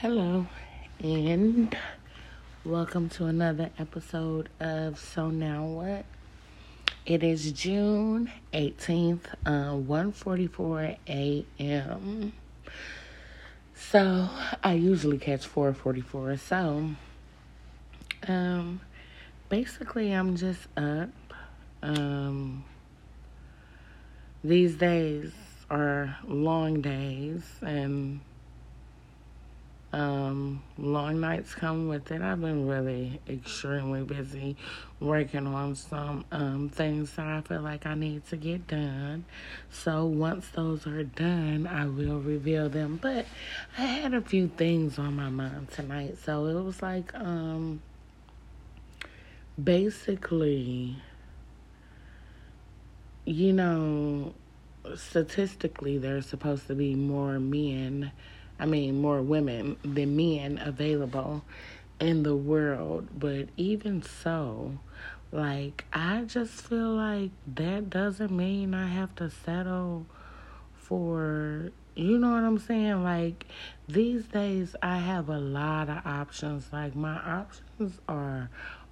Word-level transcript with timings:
Hello, 0.00 0.46
and 1.00 1.76
welcome 2.64 3.08
to 3.08 3.24
another 3.24 3.70
episode 3.80 4.48
of 4.60 4.96
So 4.96 5.28
Now 5.28 5.64
What. 5.64 6.04
It 7.04 7.24
is 7.24 7.50
June 7.50 8.30
18th, 8.54 9.24
uh, 9.44 9.72
1.44 9.72 10.98
a.m. 11.08 12.32
So, 13.74 14.28
I 14.62 14.74
usually 14.74 15.18
catch 15.18 15.52
4.44, 15.52 16.38
so, 16.38 16.90
um, 18.28 18.80
basically 19.48 20.12
I'm 20.12 20.36
just 20.36 20.60
up. 20.76 21.10
Um, 21.82 22.64
these 24.44 24.76
days 24.76 25.32
are 25.68 26.18
long 26.24 26.82
days, 26.82 27.42
and 27.62 28.20
um, 29.92 30.62
long 30.76 31.20
nights 31.20 31.54
come 31.54 31.88
with 31.88 32.10
it. 32.10 32.20
I've 32.20 32.40
been 32.40 32.66
really 32.66 33.20
extremely 33.28 34.02
busy 34.02 34.56
working 35.00 35.46
on 35.46 35.76
some 35.76 36.24
um, 36.30 36.68
things 36.68 37.12
that 37.12 37.26
I 37.26 37.40
feel 37.40 37.62
like 37.62 37.86
I 37.86 37.94
need 37.94 38.26
to 38.28 38.36
get 38.36 38.66
done. 38.66 39.24
So 39.70 40.04
once 40.04 40.46
those 40.48 40.86
are 40.86 41.04
done, 41.04 41.66
I 41.66 41.86
will 41.86 42.20
reveal 42.20 42.68
them. 42.68 42.98
But 43.00 43.26
I 43.78 43.82
had 43.82 44.12
a 44.12 44.20
few 44.20 44.48
things 44.48 44.98
on 44.98 45.16
my 45.16 45.30
mind 45.30 45.70
tonight, 45.70 46.18
so 46.22 46.46
it 46.46 46.62
was 46.62 46.82
like 46.82 47.14
um, 47.14 47.80
basically, 49.62 50.96
you 53.24 53.52
know, 53.54 54.34
statistically, 54.96 55.96
there's 55.96 56.26
supposed 56.26 56.66
to 56.66 56.74
be 56.74 56.94
more 56.94 57.38
men 57.38 58.12
I 58.58 58.66
mean, 58.66 59.00
more 59.00 59.22
women 59.22 59.76
than 59.82 60.16
men 60.16 60.58
available 60.58 61.44
in 62.00 62.22
the 62.22 62.36
world. 62.36 63.08
But 63.16 63.48
even 63.56 64.02
so, 64.02 64.78
like, 65.30 65.84
I 65.92 66.22
just 66.22 66.52
feel 66.68 66.94
like 66.94 67.30
that 67.54 67.90
doesn't 67.90 68.30
mean 68.30 68.74
I 68.74 68.88
have 68.88 69.14
to 69.16 69.30
settle 69.30 70.06
for, 70.74 71.70
you 71.94 72.18
know 72.18 72.30
what 72.30 72.44
I'm 72.44 72.58
saying? 72.58 73.04
Like, 73.04 73.46
these 73.88 74.24
days, 74.24 74.74
I 74.82 74.98
have 74.98 75.28
a 75.28 75.38
lot 75.38 75.88
of 75.88 76.06
options. 76.06 76.72
Like, 76.72 76.96
my 76.96 77.16
options 77.16 78.00
are 78.08 78.50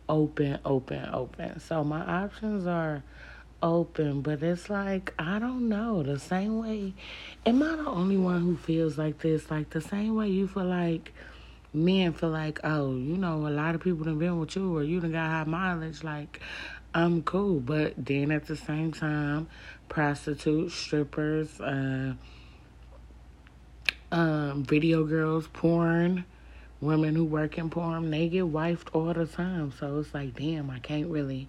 open, 0.08 0.58
open, 0.64 1.08
open. 1.12 1.58
So, 1.60 1.82
my 1.82 2.00
options 2.00 2.66
are 2.66 3.02
open, 3.62 4.20
but 4.22 4.42
it's 4.42 4.68
like 4.70 5.14
I 5.18 5.38
don't 5.38 5.68
know. 5.68 6.02
The 6.02 6.18
same 6.18 6.58
way, 6.58 6.94
am 7.44 7.62
I 7.62 7.76
the 7.76 7.86
only 7.86 8.16
one 8.16 8.42
who 8.42 8.56
feels 8.56 8.98
like 8.98 9.18
this? 9.18 9.50
Like 9.50 9.70
the 9.70 9.80
same 9.80 10.14
way 10.14 10.28
you 10.28 10.48
feel 10.48 10.64
like 10.64 11.12
men 11.72 12.12
feel 12.12 12.30
like, 12.30 12.60
oh, 12.64 12.92
you 12.92 13.16
know, 13.16 13.46
a 13.46 13.50
lot 13.50 13.74
of 13.74 13.82
people 13.82 14.04
done 14.04 14.18
been 14.18 14.38
with 14.38 14.56
you, 14.56 14.76
or 14.76 14.82
you 14.82 15.00
done 15.00 15.12
got 15.12 15.28
high 15.28 15.44
mileage. 15.44 16.02
Like 16.02 16.40
I'm 16.94 17.22
cool, 17.22 17.60
but 17.60 17.94
then 17.96 18.30
at 18.30 18.46
the 18.46 18.56
same 18.56 18.92
time, 18.92 19.48
prostitutes, 19.88 20.74
strippers, 20.74 21.60
uh, 21.60 22.14
um, 24.12 24.64
video 24.64 25.04
girls, 25.04 25.48
porn. 25.48 26.24
Women 26.78 27.14
who 27.14 27.24
work 27.24 27.56
in 27.56 27.70
porn, 27.70 28.10
they 28.10 28.28
get 28.28 28.44
wifed 28.44 28.88
all 28.92 29.14
the 29.14 29.24
time. 29.24 29.72
So 29.80 29.98
it's 29.98 30.12
like, 30.12 30.34
damn, 30.34 30.68
I 30.68 30.78
can't 30.78 31.08
really 31.08 31.48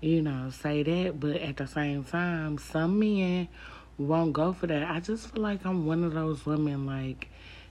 you 0.00 0.22
know, 0.22 0.50
say 0.50 0.82
that, 0.82 1.18
but 1.18 1.36
at 1.36 1.56
the 1.56 1.66
same 1.66 2.04
time, 2.04 2.58
some 2.58 2.98
men 2.98 3.48
won't 3.96 4.32
go 4.32 4.52
for 4.52 4.66
that. 4.68 4.88
I 4.88 5.00
just 5.00 5.32
feel 5.32 5.42
like 5.42 5.64
I'm 5.64 5.86
one 5.86 6.04
of 6.04 6.14
those 6.14 6.46
women, 6.46 6.86
like, 6.86 7.28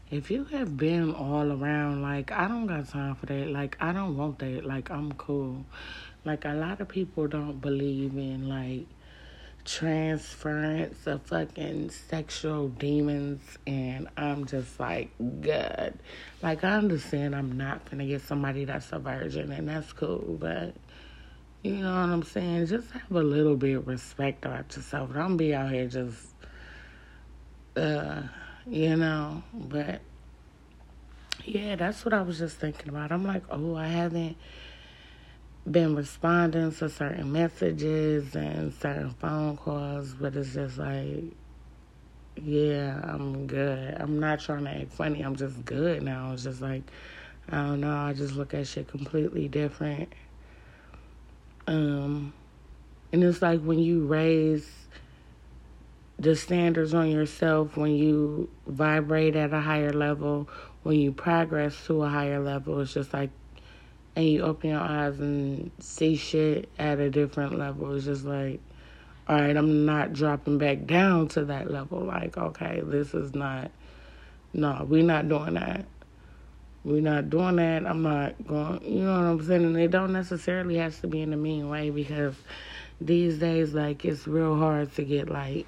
if 0.10 0.32
you 0.32 0.46
have 0.46 0.78
been 0.78 1.14
all 1.14 1.52
around, 1.52 2.02
like, 2.02 2.32
I 2.32 2.48
don't 2.48 2.68
got 2.68 2.90
time 2.90 3.16
for 3.16 3.26
that. 3.28 3.50
Like, 3.50 3.78
I 3.80 3.92
don't 3.92 4.18
want 4.18 4.40
that. 4.40 4.66
Like, 4.66 4.90
I'm 4.90 5.14
cool. 5.14 5.66
Like, 6.26 6.46
a 6.46 6.54
lot 6.54 6.82
of 6.82 6.88
people 6.88 7.28
don't 7.28 7.60
believe 7.62 8.18
in, 8.18 8.50
like, 8.50 8.88
transference 9.68 11.06
of 11.08 11.22
fucking 11.24 11.90
sexual 11.90 12.70
demons 12.70 13.42
and 13.68 14.08
I'm 14.16 14.46
just 14.46 14.80
like 14.80 15.12
God. 15.42 15.94
Like 16.42 16.64
I 16.64 16.78
understand 16.78 17.36
I'm 17.36 17.58
not 17.58 17.90
gonna 17.92 18.06
get 18.06 18.22
somebody 18.22 18.64
that's 18.64 18.94
a 18.94 19.00
virgin 19.00 19.52
and 19.52 19.68
that's 19.68 19.92
cool, 19.92 20.38
but 20.40 20.74
you 21.64 21.78
know 21.78 21.92
what 21.92 22.10
I'm 22.10 22.24
saying? 22.24 22.68
Just 22.68 22.92
have 22.92 23.12
a 23.12 23.24
little 23.24 23.56
bit 23.56 23.78
of 23.78 23.88
respect 23.88 24.46
about 24.46 24.76
yourself. 24.76 25.14
Don't 25.14 25.38
be 25.38 25.54
out 25.54 25.72
here 25.72 25.88
just, 25.88 26.28
uh, 27.76 28.24
you 28.68 28.96
know. 28.96 29.44
But 29.54 30.02
yeah, 31.44 31.76
that's 31.76 32.06
what 32.06 32.14
I 32.14 32.22
was 32.22 32.38
just 32.38 32.58
thinking 32.58 32.90
about. 32.90 33.12
I'm 33.12 33.26
like, 33.26 33.44
oh, 33.50 33.76
I 33.76 33.88
haven't 33.88 34.38
been 35.70 35.96
responding 35.96 36.72
to 36.72 36.90
certain 36.90 37.32
messages 37.32 38.36
and 38.36 38.74
certain 38.74 39.12
phone 39.12 39.58
calls, 39.58 40.14
but 40.14 40.36
it's 40.36 40.54
just 40.54 40.78
like, 40.78 41.24
yeah, 42.42 43.02
I'm 43.04 43.48
good. 43.48 43.96
I'm 44.00 44.20
not 44.20 44.40
trying 44.40 44.66
to 44.66 44.72
act 44.72 44.94
funny. 44.94 45.22
I'm 45.22 45.36
just 45.36 45.66
good 45.66 46.04
now. 46.04 46.34
It's 46.34 46.44
just 46.44 46.62
like, 46.62 46.84
I 47.50 47.58
don't 47.58 47.82
know. 47.82 47.96
I 47.96 48.14
just 48.14 48.36
look 48.36 48.54
at 48.54 48.68
shit 48.68 48.88
completely 48.88 49.48
different. 49.48 50.14
Um, 51.68 52.34
and 53.12 53.24
it's 53.24 53.42
like 53.42 53.62
when 53.62 53.80
you 53.80 54.06
raise 54.06 54.70
the 56.18 56.36
standards 56.36 56.94
on 56.94 57.12
yourself, 57.12 57.78
when 57.78 57.92
you 57.92 58.50
vibrate 58.66 59.36
at 59.36 59.54
a 59.54 59.60
higher 59.60 59.94
level, 59.94 60.50
when 60.84 61.00
you 61.00 61.12
progress 61.12 61.86
to 61.86 62.04
a 62.04 62.10
higher 62.10 62.40
level, 62.40 62.80
it's 62.80 62.94
just 62.94 63.14
like, 63.14 63.30
and 64.16 64.26
you 64.26 64.42
open 64.42 64.72
your 64.72 64.80
eyes 64.80 65.20
and 65.20 65.70
see 65.80 66.16
shit 66.16 66.70
at 66.80 67.00
a 67.00 67.10
different 67.10 67.58
level. 67.60 67.94
It's 67.96 68.06
just 68.06 68.26
like, 68.26 68.60
all 69.28 69.40
right, 69.40 69.56
I'm 69.56 69.86
not 69.86 70.14
dropping 70.14 70.58
back 70.58 70.88
down 70.88 71.28
to 71.30 71.46
that 71.46 71.70
level. 71.70 72.00
Like, 72.00 72.38
okay, 72.38 72.82
this 72.84 73.14
is 73.14 73.36
not, 73.36 73.70
no, 74.54 74.88
we're 74.90 75.04
not 75.04 75.30
doing 75.30 75.54
that. 75.56 75.86
We're 76.88 77.02
not 77.02 77.30
doing 77.30 77.58
that. 77.58 77.86
I'm 77.86 78.02
not 78.02 78.48
going, 78.48 78.82
you 78.82 79.04
know 79.04 79.18
what 79.18 79.26
I'm 79.26 79.46
saying? 79.46 79.66
And 79.66 79.78
it 79.78 79.92
don't 79.92 80.14
necessarily 80.14 80.78
has 80.78 80.98
to 81.00 81.08
be 81.08 81.22
in 81.22 81.34
a 81.34 81.36
mean 81.36 81.68
way 81.68 81.90
because 81.90 82.34
these 83.02 83.40
days, 83.40 83.74
like, 83.74 84.06
it's 84.06 84.26
real 84.26 84.56
hard 84.56 84.96
to 84.96 85.04
get, 85.04 85.28
like, 85.28 85.68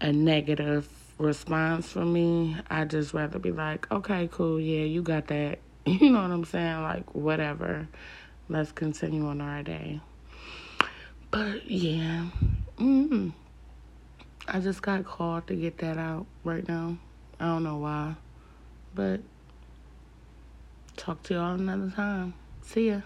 a 0.00 0.12
negative 0.12 0.88
response 1.18 1.88
from 1.88 2.12
me. 2.12 2.56
I 2.68 2.84
just 2.84 3.14
rather 3.14 3.38
be 3.38 3.52
like, 3.52 3.88
okay, 3.92 4.28
cool, 4.32 4.58
yeah, 4.58 4.86
you 4.86 5.02
got 5.02 5.28
that. 5.28 5.60
You 5.86 6.10
know 6.10 6.22
what 6.22 6.32
I'm 6.32 6.44
saying? 6.44 6.82
Like, 6.82 7.14
whatever. 7.14 7.86
Let's 8.48 8.72
continue 8.72 9.24
on 9.28 9.40
our 9.40 9.62
day. 9.62 10.00
But, 11.30 11.70
yeah. 11.70 12.26
Mm-hmm. 12.78 13.28
I 14.48 14.58
just 14.58 14.82
got 14.82 15.04
called 15.04 15.46
to 15.46 15.54
get 15.54 15.78
that 15.78 15.96
out 15.96 16.26
right 16.42 16.66
now. 16.66 16.98
I 17.38 17.44
don't 17.44 17.62
know 17.62 17.76
why. 17.76 18.16
But 18.96 19.20
Talk 20.96 21.22
to 21.24 21.34
y'all 21.34 21.54
another 21.54 21.90
time. 21.90 22.34
See 22.62 22.88
ya. 22.88 23.00